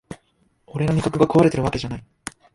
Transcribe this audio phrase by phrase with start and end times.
[0.65, 2.03] 俺の味覚がこわれてるわけじゃない